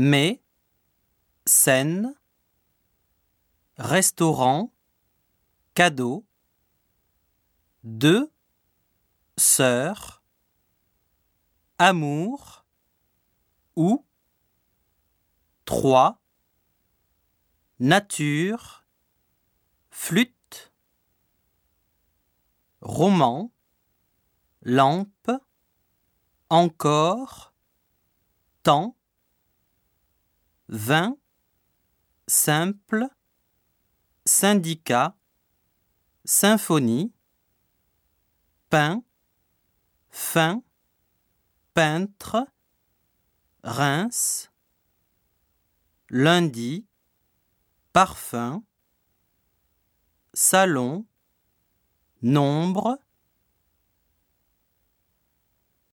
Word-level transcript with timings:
mais, 0.00 0.40
scène, 1.44 2.14
restaurant, 3.78 4.72
cadeau, 5.74 6.24
deux, 7.82 8.32
sœurs, 9.36 10.22
amour, 11.78 12.64
ou, 13.74 14.06
trois, 15.64 16.22
nature, 17.80 18.86
flûte, 19.90 20.72
roman, 22.80 23.50
lampe, 24.62 25.32
encore, 26.50 27.52
temps, 28.62 28.97
vin, 30.68 31.16
simple, 32.26 33.08
syndicat, 34.24 35.16
symphonie, 36.24 37.12
pain, 38.70 39.02
fin, 40.10 40.62
peintre, 41.74 42.46
Reims, 43.64 44.50
lundi, 46.08 46.86
parfum, 47.92 48.62
salon, 50.32 51.06
nombre, 52.22 52.98